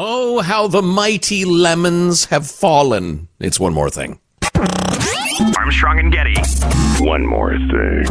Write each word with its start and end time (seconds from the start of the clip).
Oh, 0.00 0.38
how 0.42 0.68
the 0.68 0.80
mighty 0.80 1.44
lemons 1.44 2.26
have 2.26 2.48
fallen. 2.48 3.26
It's 3.40 3.58
one 3.58 3.74
more 3.74 3.90
thing. 3.90 4.20
Armstrong 5.58 5.98
and 5.98 6.12
Getty. 6.12 6.36
One 7.04 7.26
more 7.26 7.58
thing. 7.58 8.04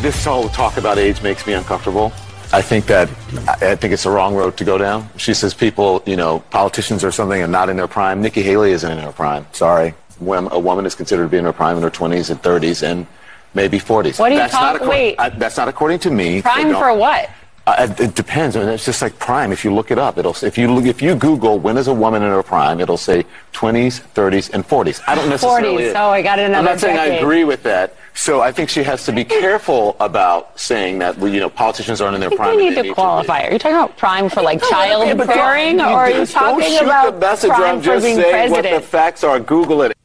This 0.00 0.24
whole 0.24 0.48
talk 0.48 0.78
about 0.78 0.96
age 0.96 1.20
makes 1.20 1.46
me 1.46 1.52
uncomfortable. 1.52 2.10
I 2.54 2.62
think 2.62 2.86
that 2.86 3.10
I 3.46 3.76
think 3.76 3.92
it's 3.92 4.04
the 4.04 4.10
wrong 4.10 4.34
road 4.34 4.56
to 4.56 4.64
go 4.64 4.78
down. 4.78 5.06
She 5.18 5.34
says 5.34 5.52
people, 5.52 6.02
you 6.06 6.16
know, 6.16 6.38
politicians 6.48 7.04
or 7.04 7.12
something 7.12 7.42
are 7.42 7.46
not 7.46 7.68
in 7.68 7.76
their 7.76 7.86
prime. 7.86 8.22
Nikki 8.22 8.40
Haley 8.40 8.70
isn't 8.70 8.90
in 8.90 8.98
her 9.00 9.12
prime. 9.12 9.46
Sorry, 9.52 9.92
when 10.20 10.48
a 10.52 10.58
woman 10.58 10.86
is 10.86 10.94
considered 10.94 11.24
to 11.24 11.28
be 11.28 11.36
in 11.36 11.44
her 11.44 11.52
prime 11.52 11.76
in 11.76 11.82
her 11.82 11.90
20s 11.90 12.30
and 12.30 12.40
30s 12.40 12.82
and 12.82 13.06
maybe 13.52 13.78
40s. 13.78 14.18
What 14.18 14.30
are 14.30 14.34
you 14.34 14.38
that's 14.38 14.54
talk- 14.54 14.80
not 14.80 14.88
wait. 14.88 15.16
I, 15.18 15.28
that's 15.28 15.58
not 15.58 15.68
according 15.68 15.98
to 15.98 16.10
me. 16.10 16.40
Prime 16.40 16.72
for 16.72 16.94
what? 16.94 17.28
Uh, 17.70 17.84
it- 17.88 18.00
it 18.00 18.14
depends. 18.14 18.56
I 18.56 18.60
mean, 18.60 18.68
it's 18.70 18.84
just 18.84 19.00
like 19.02 19.18
prime. 19.18 19.52
If 19.52 19.64
you 19.64 19.72
look 19.72 19.90
it 19.90 19.98
up, 19.98 20.18
it'll 20.18 20.34
if 20.42 20.56
you 20.58 20.72
look, 20.72 20.86
if 20.86 21.00
you 21.02 21.14
Google 21.14 21.58
when 21.58 21.76
is 21.76 21.86
a 21.88 21.94
woman 21.94 22.22
in 22.22 22.30
her 22.30 22.42
prime, 22.42 22.80
it'll 22.80 22.96
say 22.96 23.24
20s, 23.52 24.00
30s, 24.14 24.50
and 24.52 24.66
40s. 24.66 25.00
I 25.06 25.14
don't 25.14 25.28
necessarily. 25.28 25.84
40s. 25.84 25.94
Oh, 25.96 26.10
I 26.10 26.22
got 26.22 26.38
another 26.38 26.58
I'm 26.58 26.64
not 26.64 26.80
saying 26.80 26.98
I 26.98 27.06
agree 27.18 27.44
with 27.44 27.62
that. 27.64 27.94
So 28.14 28.40
I 28.40 28.50
think 28.50 28.70
she 28.70 28.82
has 28.82 29.04
to 29.04 29.12
be 29.12 29.24
careful 29.24 29.96
about 30.00 30.58
saying 30.58 30.98
that. 30.98 31.16
well, 31.18 31.30
You 31.32 31.40
know, 31.40 31.48
politicians 31.50 32.00
aren't 32.00 32.14
in 32.16 32.20
their 32.20 32.28
I 32.28 32.30
think 32.30 32.40
prime. 32.40 32.58
you 32.58 32.70
need 32.70 32.82
to 32.88 32.92
qualify. 32.94 33.42
Are 33.44 33.52
you 33.52 33.58
talking 33.58 33.76
about 33.76 33.96
prime 33.96 34.28
for 34.28 34.42
like 34.42 34.60
child 34.68 35.06
Yeah, 35.06 35.14
but 35.14 35.26
don't- 35.28 35.36
bearing, 35.36 35.78
you 35.78 35.84
or 35.84 35.88
are 35.90 36.10
you 36.10 36.16
just 36.16 36.34
don't 36.34 36.58
talking 36.58 36.76
shoot 36.78 36.82
about 36.84 37.14
the 37.14 37.20
messenger. 37.20 37.54
prime 37.54 37.74
I'm 37.76 37.80
for 37.80 37.84
just 37.86 38.04
being 38.04 38.16
saying 38.20 38.50
what 38.50 38.64
the 38.64 38.80
facts 38.80 39.22
are. 39.22 39.38
Google 39.38 39.82
it. 39.82 39.96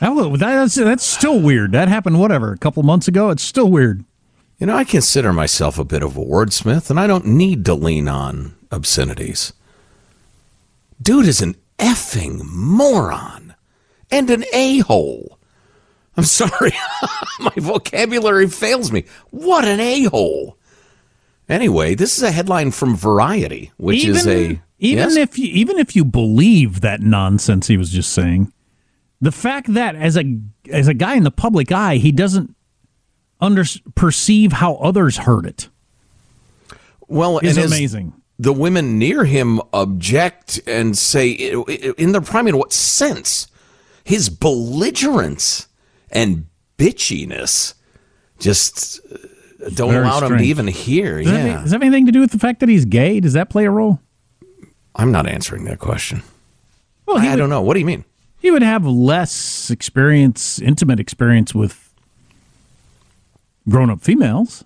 Hello, 0.00 0.34
that's 0.36 0.76
that's 0.76 1.04
still 1.04 1.38
weird. 1.40 1.72
That 1.72 1.88
happened 1.88 2.18
whatever 2.18 2.52
a 2.52 2.56
couple 2.58 2.82
months 2.82 3.06
ago. 3.06 3.28
It's 3.28 3.42
still 3.42 3.70
weird. 3.70 4.04
You 4.60 4.66
know, 4.66 4.76
I 4.76 4.84
consider 4.84 5.32
myself 5.32 5.78
a 5.78 5.84
bit 5.84 6.02
of 6.02 6.18
a 6.18 6.20
wordsmith, 6.20 6.90
and 6.90 7.00
I 7.00 7.06
don't 7.06 7.24
need 7.24 7.64
to 7.64 7.74
lean 7.74 8.08
on 8.08 8.54
obscenities. 8.70 9.54
Dude 11.00 11.26
is 11.26 11.40
an 11.40 11.56
effing 11.78 12.44
moron 12.44 13.54
and 14.10 14.28
an 14.28 14.44
a 14.52 14.80
hole. 14.80 15.38
I'm 16.14 16.24
sorry, 16.24 16.72
my 17.40 17.54
vocabulary 17.56 18.48
fails 18.48 18.92
me. 18.92 19.06
What 19.30 19.64
an 19.64 19.80
a 19.80 20.04
hole. 20.04 20.58
Anyway, 21.48 21.94
this 21.94 22.18
is 22.18 22.22
a 22.22 22.30
headline 22.30 22.70
from 22.70 22.94
Variety, 22.94 23.72
which 23.78 24.04
even, 24.04 24.16
is 24.16 24.26
a 24.26 24.60
even 24.78 25.08
Yes? 25.08 25.16
if 25.16 25.38
you 25.38 25.46
even 25.46 25.78
if 25.78 25.96
you 25.96 26.04
believe 26.04 26.82
that 26.82 27.00
nonsense 27.00 27.66
he 27.66 27.78
was 27.78 27.90
just 27.90 28.12
saying, 28.12 28.52
the 29.22 29.32
fact 29.32 29.72
that 29.72 29.96
as 29.96 30.18
a 30.18 30.38
as 30.70 30.86
a 30.86 30.94
guy 30.94 31.14
in 31.14 31.24
the 31.24 31.30
public 31.30 31.72
eye, 31.72 31.96
he 31.96 32.12
doesn't 32.12 32.54
under 33.40 33.64
perceive 33.94 34.52
how 34.52 34.74
others 34.76 35.18
heard 35.18 35.46
it. 35.46 35.68
well, 37.08 37.38
is 37.38 37.58
as 37.58 37.72
amazing. 37.72 38.12
The 38.38 38.52
women 38.52 38.98
near 38.98 39.24
him 39.24 39.60
object 39.72 40.60
and 40.66 40.96
say, 40.96 41.30
in 41.30 42.12
their 42.12 42.22
prime, 42.22 42.48
in 42.48 42.56
what 42.56 42.72
sense? 42.72 43.48
His 44.02 44.30
belligerence 44.30 45.68
and 46.10 46.46
bitchiness 46.78 47.74
just 48.38 49.00
uh, 49.12 49.68
don't 49.74 49.90
Very 49.90 50.04
allow 50.04 50.20
him 50.20 50.38
to 50.38 50.44
even 50.44 50.66
hear. 50.66 51.18
Does, 51.18 51.30
that 51.30 51.32
yeah, 51.32 51.52
have, 51.52 51.62
does 51.62 51.70
that 51.70 51.76
have 51.76 51.82
anything 51.82 52.06
to 52.06 52.12
do 52.12 52.20
with 52.20 52.30
the 52.30 52.38
fact 52.38 52.60
that 52.60 52.70
he's 52.70 52.86
gay? 52.86 53.20
Does 53.20 53.34
that 53.34 53.50
play 53.50 53.66
a 53.66 53.70
role? 53.70 54.00
I'm 54.94 55.12
not 55.12 55.28
answering 55.28 55.64
that 55.64 55.78
question. 55.78 56.22
Well, 57.06 57.18
I, 57.18 57.32
I 57.32 57.36
don't 57.36 57.50
know. 57.50 57.60
What 57.60 57.74
do 57.74 57.80
you 57.80 57.86
mean? 57.86 58.04
He 58.40 58.50
would 58.50 58.62
have 58.62 58.86
less 58.86 59.70
experience, 59.70 60.58
intimate 60.58 60.98
experience 60.98 61.54
with 61.54 61.89
grown 63.68 63.90
up 63.90 64.00
females. 64.00 64.64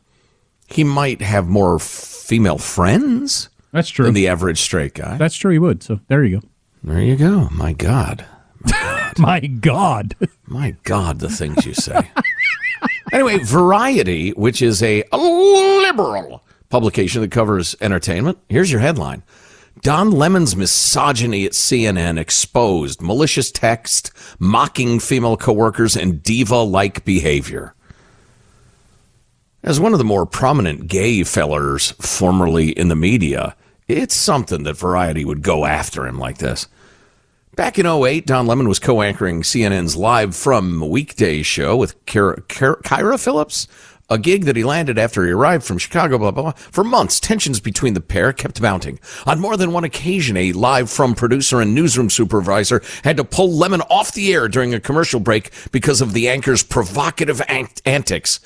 He 0.69 0.85
might 0.85 1.21
have 1.21 1.47
more 1.47 1.79
female 1.79 2.59
friends. 2.59 3.49
That's 3.73 3.89
true. 3.89 4.07
Than 4.07 4.15
the 4.15 4.29
average 4.29 4.61
straight 4.61 4.95
guy. 4.95 5.17
That's 5.17 5.37
true. 5.37 5.53
He 5.53 5.59
would. 5.59 5.83
So 5.83 6.01
there 6.09 6.25
you 6.25 6.41
go. 6.41 6.47
There 6.83 7.01
you 7.01 7.17
go. 7.17 7.49
My 7.51 7.73
God. 7.73 8.25
My 9.19 9.41
God. 9.41 10.17
My 10.47 10.77
God, 10.85 11.19
the 11.19 11.29
things 11.29 11.65
you 11.67 11.75
say. 11.75 12.11
anyway, 13.13 13.39
Variety, 13.39 14.31
which 14.31 14.63
is 14.63 14.83
a 14.83 15.05
liberal 15.13 16.43
publication 16.69 17.21
that 17.23 17.31
covers 17.31 17.77
entertainment, 17.81 18.39
here's 18.49 18.71
your 18.71 18.81
headline. 18.81 19.23
Don 19.83 20.11
Lemon's 20.11 20.57
misogyny 20.57 21.45
at 21.45 21.53
CNN 21.53 22.19
exposed, 22.19 23.03
malicious 23.03 23.51
text, 23.51 24.11
mocking 24.39 24.99
female 24.99 25.37
coworkers, 25.37 25.97
and 25.97 26.23
diva 26.23 26.59
like 26.59 27.05
behavior. 27.05 27.75
As 29.65 29.81
one 29.81 29.95
of 29.95 29.99
the 29.99 30.05
more 30.05 30.27
prominent 30.27 30.89
gay 30.89 31.25
fellers 31.25 31.93
formerly 31.93 32.69
in 32.69 32.89
the 32.89 32.95
media, 32.95 33.57
it's 33.89 34.15
something 34.15 34.65
that 34.65 34.77
Variety 34.77 35.25
would 35.25 35.41
go 35.41 35.65
after 35.65 36.07
him 36.07 36.19
like 36.19 36.37
this. 36.37 36.69
Back 37.57 37.79
in 37.79 37.87
08, 37.87 38.27
Don 38.27 38.47
Lemon 38.47 38.69
was 38.69 38.79
co 38.79 39.01
anchoring 39.01 39.41
CNN's 39.41 39.97
Live 39.97 40.37
from 40.37 40.87
Weekday 40.91 41.43
show 41.43 41.79
with 41.79 42.05
Kyra, 42.05 42.43
Kyra, 42.43 43.19
Phillips, 43.19 43.67
a 44.11 44.19
gig 44.19 44.45
that 44.45 44.57
he 44.57 44.65
landed 44.65 44.99
after 44.99 45.25
he 45.25 45.33
arrived 45.33 45.65
from 45.65 45.79
Chicago, 45.79 46.19
blah, 46.19 46.31
blah, 46.31 46.43
blah. 46.43 46.53
For 46.53 46.85
months, 46.85 47.19
tensions 47.19 47.59
between 47.59 47.95
the 47.95 48.03
pair 48.03 48.35
kept 48.35 48.61
mounting. 48.61 49.01
On 49.25 49.41
more 49.41 49.57
than 49.57 49.73
one 49.73 49.85
occasion, 49.85 50.37
a 50.37 50.53
Live 50.53 50.91
from 50.91 51.15
producer 51.15 51.63
and 51.63 51.75
newsroom 51.75 52.11
supervisor 52.11 52.83
had 53.03 53.17
to 53.17 53.25
pull 53.25 53.51
Lemon 53.51 53.81
off 53.89 54.13
the 54.13 54.35
air 54.35 54.47
during 54.47 54.75
a 54.75 54.81
commercial 54.81 55.21
break 55.21 55.53
because 55.73 56.03
of 56.03 56.13
the 56.13 56.29
anchor's 56.29 56.63
provocative 56.63 57.41
ant- 57.49 57.81
antics. 57.87 58.41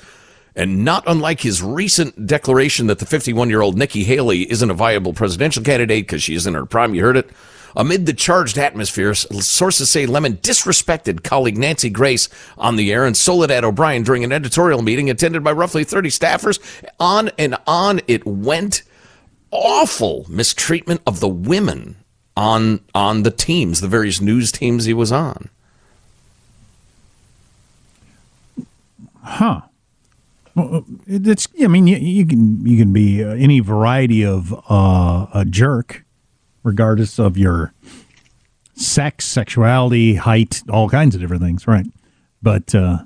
And 0.55 0.83
not 0.83 1.03
unlike 1.07 1.41
his 1.41 1.61
recent 1.61 2.27
declaration 2.27 2.87
that 2.87 2.99
the 2.99 3.05
51 3.05 3.49
year 3.49 3.61
old 3.61 3.77
Nikki 3.77 4.03
Haley 4.03 4.49
isn't 4.51 4.71
a 4.71 4.73
viable 4.73 5.13
presidential 5.13 5.63
candidate 5.63 6.05
because 6.05 6.23
she 6.23 6.35
is 6.35 6.47
in 6.47 6.53
her 6.53 6.65
prime, 6.65 6.93
you 6.95 7.01
heard 7.01 7.17
it. 7.17 7.29
Amid 7.75 8.05
the 8.05 8.13
charged 8.13 8.57
atmosphere, 8.57 9.13
sources 9.13 9.89
say 9.89 10.05
Lemon 10.05 10.37
disrespected 10.37 11.23
colleague 11.23 11.57
Nancy 11.57 11.89
Grace 11.89 12.27
on 12.57 12.75
the 12.75 12.91
air 12.91 13.05
and 13.05 13.15
Soledad 13.15 13.63
O'Brien 13.63 14.03
during 14.03 14.23
an 14.23 14.31
editorial 14.31 14.81
meeting 14.81 15.09
attended 15.09 15.43
by 15.43 15.51
roughly 15.51 15.83
30 15.83 16.09
staffers. 16.09 16.59
On 16.99 17.29
and 17.37 17.55
on 17.67 18.01
it 18.07 18.25
went. 18.25 18.83
Awful 19.51 20.25
mistreatment 20.29 21.01
of 21.07 21.21
the 21.21 21.27
women 21.27 21.95
on 22.39 22.79
on 22.93 23.23
the 23.23 23.31
teams, 23.31 23.81
the 23.81 23.87
various 23.87 24.21
news 24.21 24.51
teams 24.51 24.85
he 24.85 24.93
was 24.93 25.11
on. 25.11 25.49
Huh. 29.23 29.61
Well, 30.59 30.85
it's. 31.07 31.47
I 31.61 31.67
mean, 31.67 31.87
you, 31.87 31.97
you 31.97 32.25
can 32.25 32.65
you 32.65 32.77
can 32.77 32.91
be 32.93 33.23
uh, 33.23 33.29
any 33.29 33.59
variety 33.59 34.25
of 34.25 34.53
uh, 34.69 35.27
a 35.33 35.45
jerk, 35.45 36.03
regardless 36.63 37.19
of 37.19 37.37
your 37.37 37.73
sex, 38.75 39.25
sexuality, 39.25 40.15
height, 40.15 40.63
all 40.69 40.89
kinds 40.89 41.15
of 41.15 41.21
different 41.21 41.43
things, 41.43 41.67
right? 41.67 41.85
But 42.41 42.73
uh, 42.73 42.99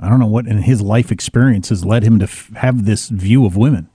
I 0.00 0.08
don't 0.08 0.20
know 0.20 0.26
what 0.26 0.46
in 0.46 0.58
his 0.58 0.80
life 0.80 1.10
experience 1.10 1.70
has 1.70 1.84
led 1.84 2.02
him 2.02 2.18
to 2.18 2.24
f- 2.24 2.50
have 2.56 2.84
this 2.84 3.08
view 3.08 3.46
of 3.46 3.56
women. 3.56 3.88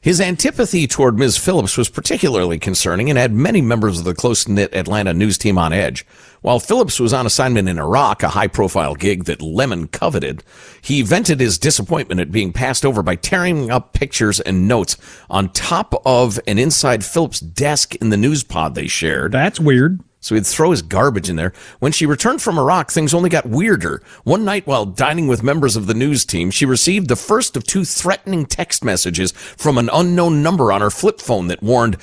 His 0.00 0.20
antipathy 0.20 0.86
toward 0.86 1.18
Ms. 1.18 1.36
Phillips 1.36 1.76
was 1.76 1.88
particularly 1.88 2.58
concerning 2.58 3.10
and 3.10 3.18
had 3.18 3.32
many 3.32 3.60
members 3.60 3.98
of 3.98 4.04
the 4.04 4.14
close 4.14 4.46
knit 4.46 4.74
Atlanta 4.74 5.12
news 5.12 5.36
team 5.36 5.58
on 5.58 5.72
edge. 5.72 6.06
While 6.40 6.60
Phillips 6.60 7.00
was 7.00 7.12
on 7.12 7.26
assignment 7.26 7.68
in 7.68 7.78
Iraq, 7.78 8.22
a 8.22 8.28
high 8.28 8.46
profile 8.46 8.94
gig 8.94 9.24
that 9.24 9.42
Lemon 9.42 9.88
coveted, 9.88 10.44
he 10.80 11.02
vented 11.02 11.40
his 11.40 11.58
disappointment 11.58 12.20
at 12.20 12.30
being 12.30 12.52
passed 12.52 12.86
over 12.86 13.02
by 13.02 13.16
tearing 13.16 13.70
up 13.70 13.92
pictures 13.92 14.38
and 14.40 14.68
notes 14.68 14.96
on 15.28 15.50
top 15.50 16.00
of 16.06 16.38
and 16.46 16.60
inside 16.60 17.04
Phillips' 17.04 17.40
desk 17.40 17.96
in 17.96 18.10
the 18.10 18.16
news 18.16 18.44
pod 18.44 18.74
they 18.76 18.86
shared. 18.86 19.32
That's 19.32 19.58
weird. 19.58 20.00
So 20.20 20.34
he'd 20.34 20.46
throw 20.46 20.72
his 20.72 20.82
garbage 20.82 21.30
in 21.30 21.36
there. 21.36 21.52
When 21.78 21.92
she 21.92 22.06
returned 22.06 22.42
from 22.42 22.58
Iraq, 22.58 22.90
things 22.90 23.14
only 23.14 23.30
got 23.30 23.46
weirder. 23.46 24.02
One 24.24 24.44
night 24.44 24.66
while 24.66 24.84
dining 24.84 25.28
with 25.28 25.42
members 25.42 25.76
of 25.76 25.86
the 25.86 25.94
news 25.94 26.24
team, 26.24 26.50
she 26.50 26.66
received 26.66 27.08
the 27.08 27.16
first 27.16 27.56
of 27.56 27.64
two 27.64 27.84
threatening 27.84 28.44
text 28.46 28.84
messages 28.84 29.32
from 29.32 29.78
an 29.78 29.88
unknown 29.92 30.42
number 30.42 30.72
on 30.72 30.80
her 30.80 30.90
flip 30.90 31.20
phone 31.20 31.46
that 31.48 31.62
warned, 31.62 31.96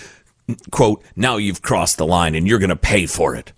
quote, 0.71 1.03
now 1.15 1.37
you've 1.37 1.61
crossed 1.61 1.97
the 1.97 2.05
line 2.05 2.35
and 2.35 2.47
you're 2.47 2.59
going 2.59 2.69
to 2.69 2.75
pay 2.75 3.05
for 3.05 3.35
it. 3.35 3.51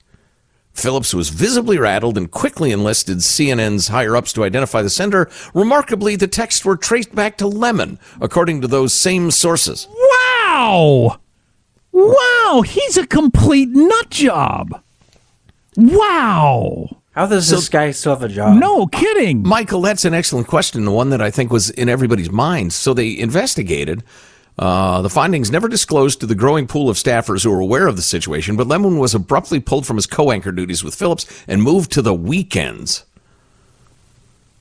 Phillips 0.74 1.14
was 1.14 1.30
visibly 1.30 1.80
rattled 1.80 2.18
and 2.18 2.30
quickly 2.30 2.72
enlisted 2.72 3.18
CNN's 3.18 3.88
higher 3.88 4.16
ups 4.16 4.32
to 4.34 4.44
identify 4.44 4.84
the 4.84 4.92
sender. 4.92 5.28
Remarkably, 5.56 6.16
the 6.16 6.28
texts 6.28 6.64
were 6.64 6.78
traced 6.78 7.16
back 7.16 7.38
to 7.38 7.48
Lemon, 7.48 7.98
according 8.22 8.62
to 8.62 8.68
those 8.68 8.94
same 8.94 9.32
sources. 9.32 9.88
Wow! 9.90 11.20
Wow, 12.00 12.62
he's 12.62 12.96
a 12.96 13.08
complete 13.08 13.70
nut 13.70 14.12
job. 14.12 14.84
Wow. 15.76 16.96
How 17.14 17.26
does 17.26 17.50
this 17.50 17.70
guy 17.70 17.90
still 17.90 18.14
have 18.14 18.22
a 18.22 18.30
job? 18.30 18.60
No 18.60 18.86
kidding. 18.86 19.42
Michael, 19.42 19.82
that's 19.82 20.06
an 20.06 20.14
excellent 20.14 20.46
question. 20.46 20.86
The 20.86 20.92
one 20.92 21.10
that 21.10 21.24
I 21.24 21.32
think 21.32 21.52
was 21.52 21.72
in 21.72 21.90
everybody's 21.90 22.30
minds. 22.30 22.76
So 22.76 22.94
they 22.94 23.18
investigated. 23.18 24.04
Uh, 24.60 25.02
the 25.02 25.10
findings 25.10 25.50
never 25.50 25.68
disclosed 25.68 26.20
to 26.20 26.28
the 26.28 26.36
growing 26.36 26.68
pool 26.68 26.88
of 26.88 26.98
staffers 26.98 27.44
who 27.44 27.50
were 27.50 27.60
aware 27.60 27.88
of 27.88 27.96
the 27.96 28.04
situation, 28.04 28.56
but 28.56 28.68
Lemon 28.68 29.00
was 29.00 29.16
abruptly 29.16 29.60
pulled 29.60 29.88
from 29.88 29.96
his 29.96 30.06
co-anchor 30.06 30.52
duties 30.52 30.84
with 30.84 30.94
Phillips 30.94 31.26
and 31.48 31.64
moved 31.64 31.92
to 31.94 32.04
the 32.04 32.14
weekends. 32.14 33.06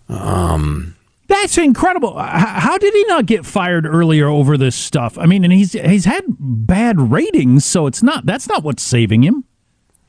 Um, 0.08 0.95
That's 1.28 1.58
incredible. 1.58 2.16
How 2.18 2.78
did 2.78 2.94
he 2.94 3.04
not 3.04 3.26
get 3.26 3.44
fired 3.44 3.84
earlier 3.84 4.28
over 4.28 4.56
this 4.56 4.76
stuff? 4.76 5.18
I 5.18 5.26
mean, 5.26 5.42
and 5.44 5.52
he's 5.52 5.72
he's 5.72 6.04
had 6.04 6.24
bad 6.28 7.00
ratings, 7.10 7.64
so 7.64 7.86
it's 7.86 8.02
not 8.02 8.26
that's 8.26 8.48
not 8.48 8.62
what's 8.62 8.82
saving 8.82 9.22
him. 9.22 9.44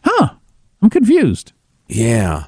Huh. 0.03 0.35
I'm 0.81 0.89
confused. 0.89 1.53
yeah. 1.87 2.47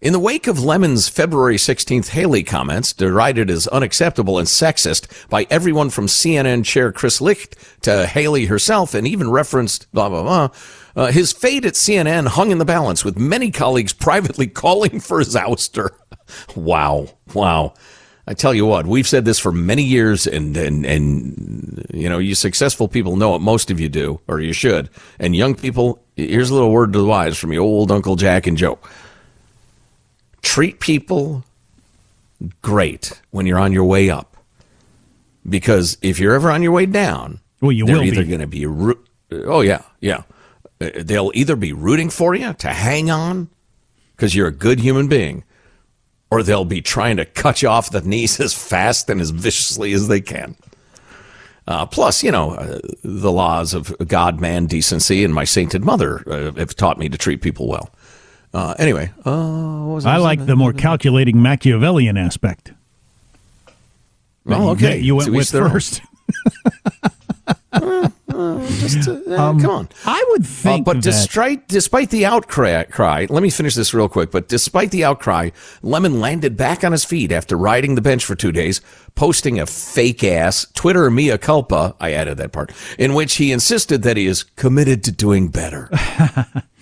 In 0.00 0.12
the 0.12 0.20
wake 0.20 0.46
of 0.46 0.62
Lemon's 0.62 1.08
February 1.08 1.56
16th 1.56 2.10
Haley 2.10 2.44
comments, 2.44 2.92
derided 2.92 3.50
as 3.50 3.66
unacceptable 3.66 4.38
and 4.38 4.46
sexist 4.46 5.28
by 5.28 5.44
everyone 5.50 5.90
from 5.90 6.06
CNN 6.06 6.64
chair 6.64 6.92
Chris 6.92 7.20
Licht 7.20 7.56
to 7.82 8.06
Haley 8.06 8.46
herself, 8.46 8.94
and 8.94 9.08
even 9.08 9.28
referenced 9.28 9.90
blah, 9.92 10.08
blah, 10.08 10.22
blah, 10.22 10.48
uh, 10.94 11.10
his 11.10 11.32
fate 11.32 11.64
at 11.64 11.72
CNN 11.72 12.28
hung 12.28 12.52
in 12.52 12.58
the 12.58 12.64
balance, 12.64 13.04
with 13.04 13.18
many 13.18 13.50
colleagues 13.50 13.92
privately 13.92 14.46
calling 14.46 15.00
for 15.00 15.18
his 15.18 15.34
ouster. 15.34 15.90
wow. 16.54 17.08
Wow. 17.34 17.74
I 18.28 18.34
tell 18.34 18.54
you 18.54 18.66
what, 18.66 18.86
we've 18.86 19.08
said 19.08 19.24
this 19.24 19.40
for 19.40 19.50
many 19.50 19.82
years, 19.82 20.28
and, 20.28 20.56
and, 20.56 20.86
and, 20.86 21.84
you 21.92 22.08
know, 22.08 22.18
you 22.18 22.36
successful 22.36 22.86
people 22.86 23.16
know 23.16 23.34
it. 23.34 23.40
Most 23.40 23.68
of 23.68 23.80
you 23.80 23.88
do, 23.88 24.20
or 24.28 24.38
you 24.38 24.52
should. 24.52 24.90
And 25.18 25.34
young 25.34 25.56
people, 25.56 26.00
here's 26.14 26.50
a 26.50 26.54
little 26.54 26.70
word 26.70 26.92
to 26.92 27.00
the 27.00 27.04
wise 27.04 27.36
from 27.36 27.52
your 27.52 27.64
old 27.64 27.90
Uncle 27.90 28.14
Jack 28.14 28.46
and 28.46 28.56
Joe 28.56 28.78
treat 30.48 30.80
people 30.80 31.44
great 32.62 33.20
when 33.30 33.44
you're 33.44 33.58
on 33.58 33.72
your 33.72 33.84
way 33.84 34.08
up. 34.08 34.36
Because 35.46 35.98
if 36.00 36.18
you're 36.18 36.34
ever 36.34 36.50
on 36.50 36.62
your 36.62 36.72
way 36.72 36.86
down, 36.86 37.40
well, 37.60 37.70
you 37.72 37.84
they're 37.84 37.96
will 37.96 38.04
either 38.04 38.24
going 38.24 38.40
to 38.40 38.46
be. 38.46 38.64
Ro- 38.64 38.98
oh 39.30 39.60
yeah, 39.60 39.82
yeah. 40.00 40.22
Uh, 40.80 40.90
They'll 40.96 41.32
either 41.34 41.54
be 41.54 41.72
rooting 41.72 42.08
for 42.08 42.34
you 42.34 42.54
to 42.54 42.68
hang 42.68 43.10
on 43.10 43.48
because 44.16 44.34
you're 44.34 44.48
a 44.48 44.52
good 44.52 44.80
human 44.80 45.06
being, 45.08 45.44
or 46.30 46.42
they'll 46.42 46.64
be 46.64 46.80
trying 46.80 47.18
to 47.18 47.24
cut 47.24 47.62
you 47.62 47.68
off 47.68 47.90
the 47.90 48.00
knees 48.00 48.40
as 48.40 48.54
fast 48.54 49.10
and 49.10 49.20
as 49.20 49.30
viciously 49.30 49.92
as 49.92 50.08
they 50.08 50.20
can. 50.20 50.56
Uh, 51.66 51.84
plus, 51.84 52.22
you 52.22 52.30
know, 52.30 52.52
uh, 52.52 52.78
the 53.02 53.30
laws 53.30 53.74
of 53.74 53.94
God, 54.06 54.40
man, 54.40 54.64
decency, 54.64 55.22
and 55.24 55.34
my 55.34 55.44
sainted 55.44 55.84
mother 55.84 56.22
uh, 56.26 56.52
have 56.58 56.74
taught 56.74 56.98
me 56.98 57.10
to 57.10 57.18
treat 57.18 57.42
people 57.42 57.68
well. 57.68 57.90
Uh, 58.58 58.74
anyway, 58.76 59.08
uh, 59.24 59.84
what 59.84 59.94
was 59.94 60.04
I 60.06 60.16
like 60.16 60.44
the 60.44 60.56
more 60.56 60.72
calculating 60.72 61.40
Machiavellian 61.40 62.16
aspect. 62.16 62.72
Oh, 64.46 64.70
okay. 64.70 64.98
You 64.98 65.14
went 65.14 65.30
with 65.30 65.48
first. 65.48 66.02
Just, 68.80 69.08
uh, 69.08 69.34
Um, 69.36 69.60
come 69.60 69.70
on. 69.70 69.88
I 70.04 70.24
would 70.30 70.44
think 70.44 70.84
but 70.86 71.00
despite 71.00 71.68
despite 71.68 72.10
the 72.10 72.26
outcry, 72.26 72.82
cry, 72.84 73.26
let 73.30 73.44
me 73.44 73.50
finish 73.50 73.76
this 73.76 73.94
real 73.94 74.08
quick. 74.08 74.32
But 74.32 74.48
despite 74.48 74.90
the 74.90 75.04
outcry, 75.04 75.50
Lemon 75.82 76.18
landed 76.20 76.56
back 76.56 76.82
on 76.82 76.90
his 76.90 77.04
feet 77.04 77.30
after 77.30 77.56
riding 77.56 77.94
the 77.94 78.00
bench 78.02 78.24
for 78.24 78.34
two 78.34 78.50
days, 78.50 78.80
posting 79.14 79.60
a 79.60 79.66
fake 79.66 80.24
ass 80.24 80.66
Twitter 80.74 81.08
mea 81.12 81.38
culpa. 81.38 81.94
I 82.00 82.12
added 82.12 82.38
that 82.38 82.50
part 82.50 82.72
in 82.98 83.14
which 83.14 83.36
he 83.36 83.52
insisted 83.52 84.02
that 84.02 84.16
he 84.16 84.26
is 84.26 84.42
committed 84.42 85.04
to 85.04 85.12
doing 85.12 85.48
better. 85.48 85.90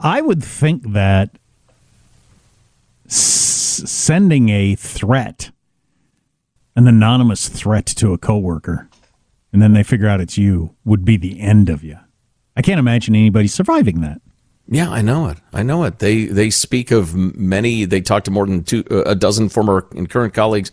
I 0.00 0.20
would 0.20 0.42
think 0.42 0.92
that 0.92 1.30
s- 3.06 3.82
sending 3.86 4.48
a 4.48 4.74
threat, 4.74 5.50
an 6.76 6.86
anonymous 6.86 7.48
threat 7.48 7.86
to 7.86 8.12
a 8.12 8.18
coworker, 8.18 8.88
and 9.52 9.60
then 9.62 9.72
they 9.72 9.82
figure 9.82 10.08
out 10.08 10.20
it's 10.20 10.38
you, 10.38 10.74
would 10.84 11.04
be 11.04 11.16
the 11.16 11.40
end 11.40 11.68
of 11.68 11.82
you. 11.82 11.98
I 12.56 12.62
can't 12.62 12.78
imagine 12.78 13.14
anybody 13.14 13.46
surviving 13.48 14.00
that. 14.00 14.20
Yeah, 14.70 14.90
I 14.90 15.00
know 15.00 15.28
it. 15.28 15.38
I 15.52 15.62
know 15.62 15.84
it. 15.84 15.98
They 15.98 16.26
they 16.26 16.50
speak 16.50 16.90
of 16.90 17.14
many. 17.14 17.86
They 17.86 18.02
talk 18.02 18.24
to 18.24 18.30
more 18.30 18.46
than 18.46 18.64
two, 18.64 18.84
uh, 18.90 19.02
a 19.04 19.14
dozen 19.14 19.48
former 19.48 19.86
and 19.92 20.10
current 20.10 20.34
colleagues 20.34 20.70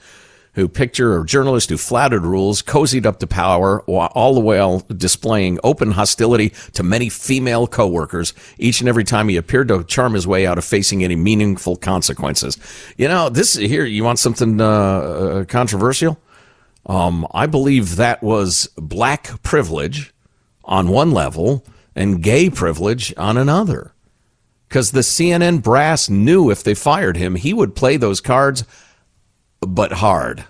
who 0.56 0.68
picture 0.68 1.20
a 1.20 1.26
journalist 1.26 1.70
who 1.70 1.78
flouted 1.78 2.24
rules, 2.24 2.62
cozied 2.62 3.06
up 3.06 3.20
to 3.20 3.28
power, 3.28 3.82
all 3.82 4.34
the 4.34 4.40
while 4.40 4.80
displaying 4.96 5.60
open 5.64 5.92
hostility 5.92 6.50
to 6.74 6.84
many 6.84 7.10
female 7.10 7.68
coworkers. 7.68 8.34
Each 8.58 8.80
and 8.80 8.90
every 8.90 9.04
time 9.04 9.30
he 9.30 9.38
appeared 9.38 9.68
to 9.68 9.84
charm 9.84 10.14
his 10.14 10.26
way 10.26 10.46
out 10.48 10.58
of 10.58 10.66
facing 10.66 11.04
any 11.04 11.16
meaningful 11.16 11.76
consequences. 11.76 12.58
You 12.98 13.08
know, 13.08 13.30
this 13.30 13.54
here. 13.54 13.86
You 13.86 14.04
want 14.04 14.20
something 14.20 14.60
uh, 14.60 14.66
uh, 14.66 15.46
controversial? 15.46 16.20
Um, 16.86 17.28
I 17.32 17.48
believe 17.48 17.96
that 17.96 18.22
was 18.22 18.70
black 18.78 19.42
privilege 19.44 20.14
on 20.64 20.90
one 20.90 21.12
level 21.12 21.66
and 21.96 22.22
gay 22.22 22.50
privilege 22.50 23.14
on 23.18 23.38
another. 23.38 23.94
Because 24.68 24.92
the 24.92 25.02
CNN 25.02 25.62
brass 25.62 26.10
knew 26.10 26.50
if 26.50 26.64
they 26.64 26.74
fired 26.74 27.18
him, 27.18 27.36
he 27.36 27.54
would 27.54 27.76
play 27.76 27.98
those 27.98 28.20
cards, 28.20 28.64
but 29.68 29.94
hard. 29.94 30.46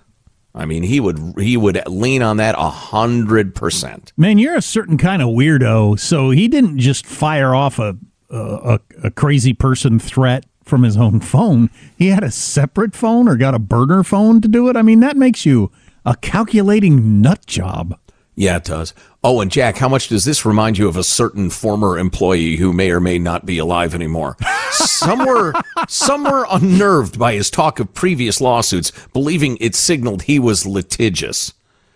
I 0.54 0.66
mean, 0.66 0.84
he 0.84 1.00
would 1.00 1.34
he 1.38 1.58
would 1.58 1.82
lean 1.88 2.22
on 2.22 2.38
that 2.38 2.56
a 2.58 2.70
hundred 2.70 3.54
percent. 3.56 4.14
Man, 4.16 4.38
you're 4.38 4.56
a 4.56 4.62
certain 4.62 4.98
kind 4.98 5.22
of 5.22 5.30
weirdo. 5.30 6.00
So 6.00 6.30
he 6.30 6.48
didn't 6.48 6.80
just 6.80 7.06
fire 7.06 7.54
off 7.54 7.78
a 7.78 7.98
a, 8.30 8.80
a 9.04 9.12
crazy 9.12 9.54
person 9.54 10.00
threat 10.00 10.46
from 10.64 10.84
his 10.84 10.98
own 10.98 11.20
phone. 11.20 11.70
He 11.98 12.08
had 12.08 12.24
a 12.24 12.32
separate 12.32 12.96
phone 12.96 13.28
or 13.28 13.36
got 13.36 13.54
a 13.54 13.60
burner 13.60 14.04
phone 14.04 14.42
to 14.42 14.48
do 14.48 14.68
it. 14.70 14.76
I 14.76 14.82
mean, 14.82 15.00
that 15.02 15.18
makes 15.18 15.46
you 15.46 15.72
a 16.06 16.16
calculating 16.16 17.22
nut 17.22 17.46
job. 17.46 18.00
Yeah, 18.36 18.58
it 18.58 18.66
does. 18.66 18.94
Oh, 19.24 19.40
and 19.40 19.50
Jack, 19.50 19.78
how 19.78 19.88
much 19.88 20.10
does 20.10 20.26
this 20.26 20.46
remind 20.46 20.78
you 20.78 20.88
of 20.88 20.98
a 20.98 21.04
certain 21.04 21.50
former 21.50 21.98
employee 21.98 22.58
who 22.58 22.74
may 22.74 22.92
or 22.92 23.00
may 23.00 23.18
not 23.18 23.46
be 23.46 23.58
alive 23.58 23.96
anymore? 23.96 24.36
some 24.72 25.26
were 25.26 25.54
some 25.88 26.24
were 26.26 26.46
unnerved 26.50 27.18
by 27.18 27.34
his 27.34 27.50
talk 27.50 27.80
of 27.80 27.94
previous 27.94 28.42
lawsuits, 28.42 28.92
believing 29.14 29.58
it 29.62 29.74
signaled 29.74 30.24
he 30.24 30.38
was 30.38 30.66
litigious. 30.66 31.54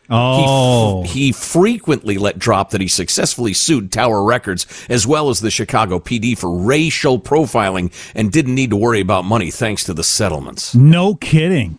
Oh. 0.10 1.04
He, 1.04 1.08
f- 1.10 1.14
he 1.14 1.32
frequently 1.32 2.18
let 2.18 2.40
drop 2.40 2.72
that 2.72 2.82
he 2.82 2.88
successfully 2.88 3.54
sued 3.54 3.92
Tower 3.92 4.24
Records 4.24 4.66
as 4.90 5.06
well 5.06 5.30
as 5.30 5.40
the 5.40 5.52
Chicago 5.52 6.00
PD 6.00 6.38
for 6.38 6.58
racial 6.58 7.20
profiling 7.20 7.92
and 8.16 8.32
didn't 8.32 8.56
need 8.56 8.72
to 8.72 8.76
worry 8.76 9.02
about 9.02 9.26
money 9.26 9.52
thanks 9.52 9.84
to 9.84 9.94
the 9.94 10.04
settlements. 10.04 10.74
No 10.74 11.14
kidding. 11.16 11.78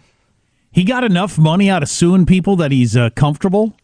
He 0.70 0.84
got 0.84 1.02
enough 1.02 1.38
money 1.38 1.68
out 1.68 1.82
of 1.82 1.88
suing 1.88 2.24
people 2.24 2.54
that 2.56 2.70
he's 2.70 2.96
uh, 2.96 3.10
comfortable. 3.10 3.74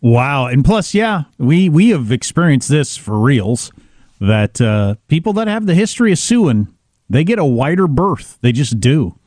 Wow. 0.00 0.46
And 0.46 0.64
plus, 0.64 0.94
yeah, 0.94 1.24
we, 1.38 1.68
we 1.68 1.90
have 1.90 2.12
experienced 2.12 2.68
this 2.68 2.96
for 2.96 3.18
reals 3.18 3.72
that 4.20 4.60
uh, 4.60 4.96
people 5.08 5.32
that 5.34 5.48
have 5.48 5.66
the 5.66 5.74
history 5.74 6.12
of 6.12 6.18
suing, 6.18 6.68
they 7.08 7.24
get 7.24 7.38
a 7.38 7.44
wider 7.44 7.86
berth. 7.86 8.38
They 8.40 8.52
just 8.52 8.80
do. 8.80 9.18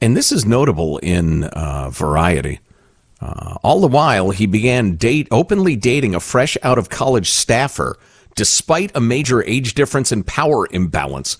And 0.00 0.16
this 0.16 0.30
is 0.30 0.46
notable 0.46 0.98
in 0.98 1.44
uh, 1.44 1.90
Variety. 1.90 2.60
Uh, 3.20 3.56
all 3.62 3.80
the 3.80 3.88
while, 3.88 4.30
he 4.30 4.46
began 4.46 4.96
date 4.96 5.28
openly 5.30 5.76
dating 5.76 6.14
a 6.14 6.20
fresh 6.20 6.56
out 6.62 6.78
of 6.78 6.90
college 6.90 7.30
staffer, 7.30 7.98
despite 8.34 8.94
a 8.94 9.00
major 9.00 9.42
age 9.44 9.74
difference 9.74 10.12
and 10.12 10.26
power 10.26 10.68
imbalance. 10.70 11.36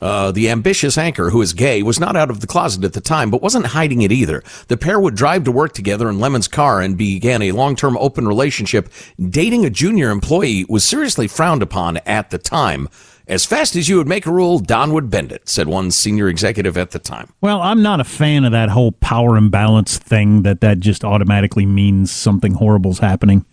Uh, 0.00 0.32
the 0.32 0.48
ambitious 0.48 0.96
anchor, 0.96 1.28
who 1.28 1.42
is 1.42 1.52
gay, 1.52 1.82
was 1.82 2.00
not 2.00 2.16
out 2.16 2.30
of 2.30 2.40
the 2.40 2.46
closet 2.46 2.84
at 2.84 2.94
the 2.94 3.00
time, 3.00 3.30
but 3.30 3.42
wasn't 3.42 3.66
hiding 3.66 4.00
it 4.00 4.10
either. 4.10 4.42
The 4.68 4.78
pair 4.78 4.98
would 4.98 5.14
drive 5.14 5.44
to 5.44 5.52
work 5.52 5.74
together 5.74 6.08
in 6.08 6.18
Lemon's 6.18 6.48
car 6.48 6.80
and 6.80 6.96
began 6.96 7.42
a 7.42 7.52
long-term 7.52 7.98
open 7.98 8.26
relationship. 8.26 8.88
Dating 9.18 9.66
a 9.66 9.70
junior 9.70 10.10
employee 10.10 10.64
was 10.68 10.84
seriously 10.84 11.28
frowned 11.28 11.62
upon 11.62 11.98
at 11.98 12.30
the 12.30 12.38
time. 12.38 12.88
As 13.26 13.44
fast 13.44 13.76
as 13.76 13.88
you 13.88 13.98
would 13.98 14.08
make 14.08 14.26
a 14.26 14.32
rule, 14.32 14.58
Don 14.58 14.92
would 14.92 15.10
bend 15.10 15.30
it, 15.30 15.48
said 15.48 15.68
one 15.68 15.90
senior 15.90 16.28
executive 16.28 16.76
at 16.76 16.90
the 16.90 16.98
time. 16.98 17.32
Well, 17.40 17.60
I'm 17.60 17.82
not 17.82 18.00
a 18.00 18.04
fan 18.04 18.44
of 18.44 18.52
that 18.52 18.70
whole 18.70 18.92
power 18.92 19.36
imbalance 19.36 19.98
thing 19.98 20.42
that 20.42 20.62
that 20.62 20.80
just 20.80 21.04
automatically 21.04 21.66
means 21.66 22.10
something 22.10 22.54
horrible's 22.54 22.98
happening. 22.98 23.44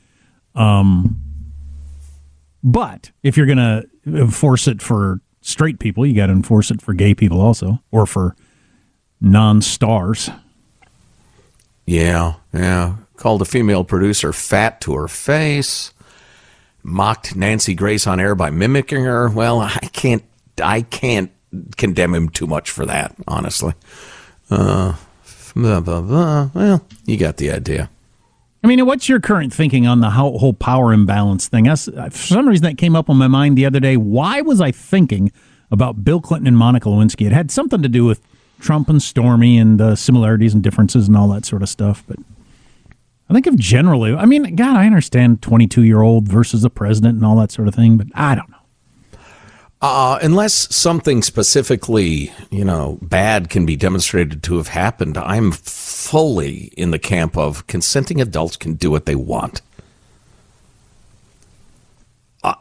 Um, 0.56 1.22
but 2.63 3.12
if 3.22 3.38
you're 3.38 3.46
going 3.46 3.58
to 3.58 3.88
enforce 4.08 4.68
it 4.68 4.82
for 4.82 5.22
straight 5.48 5.80
people, 5.80 6.06
you 6.06 6.13
got 6.13 6.27
to 6.27 6.34
enforce 6.34 6.70
it 6.72 6.82
for 6.82 6.94
gay 6.94 7.16
people 7.16 7.39
also, 7.39 7.82
or 7.89 8.06
for 8.06 8.36
non-stars. 9.22 10.30
Yeah, 11.86 12.34
yeah. 12.54 12.98
Called 13.16 13.42
a 13.42 13.46
female 13.46 13.86
producer 13.86 14.34
fat 14.34 14.82
to 14.82 14.94
her 14.96 15.08
face. 15.08 15.94
Mocked 16.84 17.36
Nancy 17.36 17.74
Grace 17.74 18.06
on 18.06 18.20
air 18.20 18.36
by 18.36 18.50
mimicking 18.50 19.06
her. 19.06 19.30
Well, 19.30 19.62
I 19.62 19.89
can't, 19.94 20.24
I 20.62 20.82
can't 20.82 21.32
condemn 21.77 22.13
him 22.13 22.30
too 22.30 22.46
much 22.46 22.70
for 22.70 22.86
that, 22.86 23.16
honestly. 23.27 23.74
Uh, 24.50 24.96
blah, 25.56 25.80
blah, 25.80 26.01
blah. 26.01 26.50
Well, 26.54 26.86
you 27.06 27.18
got 27.18 27.38
the 27.38 27.51
idea. 27.51 27.89
I 28.64 28.68
mean, 28.68 28.86
what's 28.86 29.08
your 29.08 29.20
current 29.20 29.54
thinking 29.54 29.86
on 29.86 30.02
the 30.02 30.10
whole 30.10 30.54
power 30.54 30.92
imbalance 30.92 31.48
thing? 31.48 31.66
That's, 31.66 31.86
for 31.86 32.12
some 32.12 32.48
reason, 32.48 32.64
that 32.64 32.78
came 32.78 32.96
up 32.96 33.10
on 33.10 33.18
my 33.18 33.28
mind 33.28 33.58
the 33.58 33.66
other 33.66 33.80
day. 33.80 33.98
Why 33.98 34.42
was 34.42 34.60
I 34.60 34.72
thinking 34.72 35.32
about 35.72 36.04
Bill 36.04 36.20
Clinton 36.20 36.48
and 36.48 36.58
Monica 36.58 36.90
Lewinsky? 36.90 37.26
It 37.28 37.32
had 37.32 37.52
something 37.52 37.82
to 37.82 37.90
do 37.90 38.04
with 38.04 38.22
Trump 38.60 38.90
and 38.90 39.02
Stormy 39.02 39.58
and 39.58 39.80
uh, 39.80 39.96
similarities 39.96 40.54
and 40.54 40.64
differences 40.64 41.08
and 41.08 41.16
all 41.16 41.28
that 41.30 41.46
sort 41.46 41.62
of 41.62 41.70
stuff. 41.70 42.04
But 42.08 42.18
I 43.30 43.34
think 43.34 43.46
of 43.46 43.58
generally, 43.58 44.14
I 44.14 44.26
mean, 44.26 44.56
God, 44.56 44.76
I 44.76 44.86
understand 44.86 45.42
22 45.42 45.84
year 45.84 46.02
old 46.02 46.28
versus 46.28 46.64
the 46.64 46.70
president 46.70 47.16
and 47.16 47.26
all 47.26 47.36
that 47.38 47.52
sort 47.52 47.68
of 47.68 47.76
thing, 47.76 47.98
but 47.98 48.08
I 48.16 48.36
don't 48.36 48.50
know. 48.50 48.57
Uh, 49.79 50.17
unless 50.24 50.75
something 50.75 51.22
specifically, 51.22 52.31
you 52.50 52.65
know, 52.65 52.98
bad 53.01 53.50
can 53.50 53.65
be 53.65 53.75
demonstrated 53.75 54.41
to 54.41 54.57
have 54.57 54.69
happened, 54.69 55.17
I'm 55.17 55.51
fully 55.51 56.72
in 56.75 56.89
the 56.89 56.98
camp 56.98 57.38
of 57.38 57.67
consenting 57.67 58.19
adults 58.19 58.57
can 58.57 58.74
do 58.74 58.89
what 58.89 59.05
they 59.05 59.15
want. 59.15 59.62
Uh, 62.43 62.55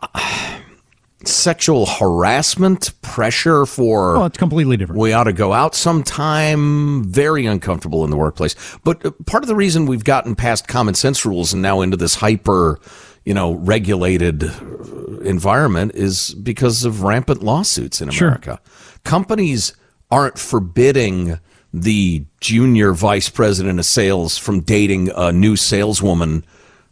sexual 1.24 1.86
harassment, 1.86 3.00
pressure 3.00 3.64
for. 3.64 4.14
Well, 4.14 4.26
it's 4.26 4.38
completely 4.38 4.76
different. 4.76 5.00
We 5.00 5.14
ought 5.14 5.24
to 5.24 5.32
go 5.32 5.54
out 5.54 5.74
sometime. 5.74 7.04
Very 7.04 7.46
uncomfortable 7.46 8.04
in 8.04 8.10
the 8.10 8.16
workplace. 8.16 8.54
But 8.84 9.04
uh, 9.04 9.12
part 9.26 9.42
of 9.42 9.48
the 9.48 9.56
reason 9.56 9.86
we've 9.86 10.04
gotten 10.04 10.34
past 10.34 10.68
common 10.68 10.94
sense 10.94 11.24
rules 11.24 11.52
and 11.52 11.62
now 11.62 11.80
into 11.80 11.96
this 11.96 12.16
hyper 12.16 12.78
you 13.26 13.34
know, 13.34 13.54
regulated 13.54 14.44
environment 15.22 15.92
is 15.94 16.32
because 16.34 16.84
of 16.84 17.02
rampant 17.02 17.42
lawsuits 17.42 18.00
in 18.00 18.08
America. 18.08 18.60
Sure. 18.64 19.00
Companies 19.04 19.74
aren't 20.10 20.38
forbidding 20.38 21.38
the 21.74 22.24
junior 22.40 22.92
vice 22.94 23.28
president 23.28 23.80
of 23.80 23.84
sales 23.84 24.38
from 24.38 24.60
dating 24.60 25.10
a 25.14 25.32
new 25.32 25.56
saleswoman 25.56 26.44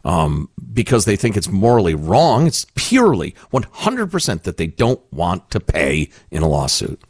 um, 0.05 0.51
because 0.73 1.05
they 1.05 1.17
think 1.17 1.37
it's 1.37 1.49
morally 1.49 1.95
wrong. 1.95 2.49
It's 2.49 2.67
purely 2.75 3.35
100% 3.53 4.43
that 4.43 4.57
they 4.57 4.67
don't 4.67 5.01
want 5.13 5.51
to 5.53 5.61
pay 5.61 6.11
in 6.33 6.43
a 6.43 6.49
lawsuit. 6.49 7.01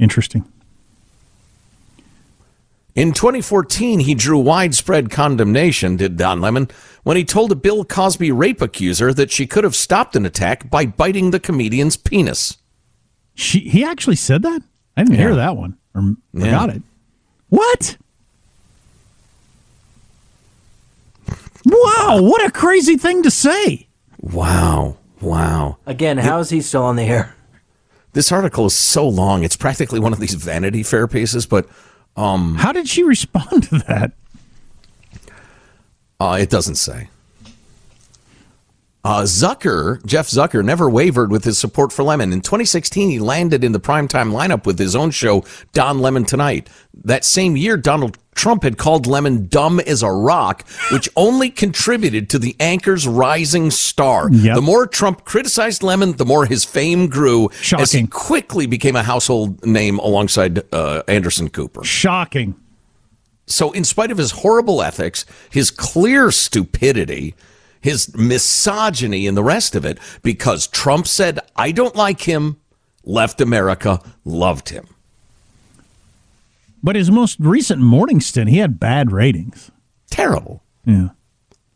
Interesting. 0.00 0.44
In 2.94 3.12
2014, 3.12 4.00
he 4.00 4.14
drew 4.14 4.38
widespread 4.38 5.10
condemnation, 5.10 5.96
did 5.96 6.16
Don 6.16 6.40
Lemon, 6.40 6.68
when 7.02 7.16
he 7.16 7.24
told 7.24 7.50
a 7.50 7.56
Bill 7.56 7.84
Cosby 7.84 8.30
rape 8.30 8.62
accuser 8.62 9.12
that 9.12 9.32
she 9.32 9.48
could 9.48 9.64
have 9.64 9.74
stopped 9.74 10.14
an 10.14 10.24
attack 10.24 10.70
by 10.70 10.86
biting 10.86 11.32
the 11.32 11.40
comedian's 11.40 11.96
penis. 11.96 12.58
She, 13.34 13.60
he 13.60 13.84
actually 13.84 14.16
said 14.16 14.42
that? 14.42 14.62
I 14.96 15.02
didn't 15.02 15.16
yeah. 15.16 15.20
hear 15.20 15.34
that 15.34 15.56
one 15.56 15.76
or 15.94 16.14
forgot 16.32 16.68
yeah. 16.68 16.76
it. 16.76 16.82
What? 17.48 17.96
Wow, 21.64 22.20
what 22.22 22.44
a 22.44 22.50
crazy 22.50 22.96
thing 22.96 23.22
to 23.24 23.30
say. 23.30 23.88
Wow. 24.20 24.98
Wow. 25.20 25.78
Again, 25.86 26.18
how 26.18 26.38
is 26.38 26.50
he 26.50 26.60
still 26.60 26.84
on 26.84 26.96
the 26.96 27.04
air? 27.04 27.34
This 28.12 28.30
article 28.30 28.66
is 28.66 28.74
so 28.74 29.08
long. 29.08 29.42
It's 29.42 29.56
practically 29.56 29.98
one 29.98 30.12
of 30.12 30.20
these 30.20 30.34
Vanity 30.34 30.84
Fair 30.84 31.08
pieces, 31.08 31.46
but 31.46 31.68
um, 32.16 32.54
How 32.54 32.72
did 32.72 32.88
she 32.88 33.02
respond 33.02 33.64
to 33.64 33.78
that? 33.88 34.12
Uh, 36.20 36.38
it 36.40 36.50
doesn't 36.50 36.76
say. 36.76 37.08
Uh, 39.04 39.22
Zucker, 39.22 40.04
Jeff 40.06 40.28
Zucker, 40.28 40.64
never 40.64 40.88
wavered 40.88 41.30
with 41.30 41.44
his 41.44 41.58
support 41.58 41.92
for 41.92 42.02
Lemon. 42.02 42.32
In 42.32 42.40
2016, 42.40 43.10
he 43.10 43.18
landed 43.18 43.62
in 43.62 43.72
the 43.72 43.80
primetime 43.80 44.32
lineup 44.32 44.64
with 44.64 44.78
his 44.78 44.96
own 44.96 45.10
show, 45.10 45.44
Don 45.74 45.98
Lemon 45.98 46.24
Tonight. 46.24 46.70
That 47.04 47.22
same 47.22 47.54
year, 47.54 47.76
Donald 47.76 48.16
Trump 48.34 48.62
had 48.62 48.78
called 48.78 49.06
Lemon 49.06 49.46
dumb 49.46 49.78
as 49.80 50.02
a 50.02 50.10
rock, 50.10 50.66
which 50.90 51.08
only 51.16 51.50
contributed 51.50 52.30
to 52.30 52.38
the 52.38 52.56
anchor's 52.58 53.06
rising 53.06 53.70
star. 53.70 54.30
Yep. 54.30 54.54
The 54.56 54.62
more 54.62 54.86
Trump 54.86 55.26
criticized 55.26 55.82
Lemon, 55.82 56.12
the 56.12 56.24
more 56.24 56.46
his 56.46 56.64
fame 56.64 57.08
grew 57.08 57.50
Shocking. 57.60 57.82
as 57.82 57.92
he 57.92 58.06
quickly 58.06 58.66
became 58.66 58.96
a 58.96 59.02
household 59.02 59.64
name 59.66 59.98
alongside 59.98 60.62
uh, 60.72 61.02
Anderson 61.08 61.50
Cooper. 61.50 61.84
Shocking. 61.84 62.54
So, 63.46 63.72
in 63.72 63.84
spite 63.84 64.10
of 64.10 64.16
his 64.16 64.30
horrible 64.30 64.80
ethics, 64.82 65.26
his 65.50 65.70
clear 65.70 66.30
stupidity, 66.30 67.34
his 67.84 68.16
misogyny, 68.16 69.26
and 69.26 69.36
the 69.36 69.44
rest 69.44 69.74
of 69.74 69.84
it, 69.84 69.98
because 70.22 70.66
Trump 70.66 71.06
said, 71.06 71.38
I 71.54 71.70
don't 71.70 71.94
like 71.94 72.22
him, 72.22 72.56
left 73.04 73.42
America, 73.42 74.00
loved 74.24 74.70
him. 74.70 74.86
But 76.82 76.96
his 76.96 77.10
most 77.10 77.38
recent 77.38 77.82
morning 77.82 78.22
stint, 78.22 78.48
he 78.48 78.56
had 78.56 78.80
bad 78.80 79.12
ratings. 79.12 79.70
Terrible. 80.08 80.62
Yeah. 80.86 81.10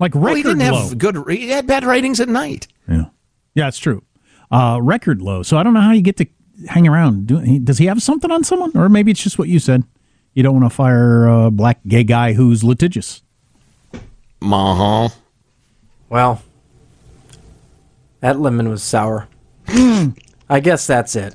Like 0.01 0.15
record 0.15 0.23
well, 0.25 0.35
he 0.35 0.43
didn't 0.45 0.73
low. 0.73 0.89
have 0.89 0.97
good. 0.97 1.25
He 1.29 1.51
had 1.51 1.67
bad 1.67 1.85
ratings 1.85 2.21
at 2.21 2.29
night. 2.31 2.69
Yeah. 2.89 3.11
Yeah, 3.55 3.69
it's 3.69 3.79
true. 3.79 4.03
Uh, 4.51 4.79
record 4.83 5.21
low. 5.21 5.43
So 5.43 5.59
I 5.59 5.63
don't 5.63 5.75
know 5.75 5.83
how 5.83 5.93
you 5.93 6.01
get 6.01 6.17
to 6.17 6.27
hang 6.69 6.89
around. 6.89 7.27
Do, 7.27 7.59
does 7.59 7.77
he 7.77 7.85
have 7.85 8.03
something 8.03 8.31
on 8.31 8.45
someone, 8.45 8.73
or 8.75 8.89
maybe 8.89 9.11
it's 9.11 9.23
just 9.23 9.39
what 9.39 9.49
you 9.49 9.59
said? 9.59 9.85
You 10.33 10.43
don't 10.43 10.59
want 10.59 10.73
to 10.73 10.75
fire 10.75 11.27
a 11.27 11.51
black 11.51 11.81
gay 11.87 12.05
guy 12.05 12.33
who's 12.33 12.65
litigious. 12.65 13.21
Uh 14.41 14.75
huh. 14.75 15.09
Well, 16.09 16.43
that 18.21 18.41
lemon 18.41 18.69
was 18.69 18.83
sour. 18.83 19.29
Hmm. 19.67 20.11
I 20.49 20.61
guess 20.61 20.87
that's 20.87 21.15
it. 21.15 21.35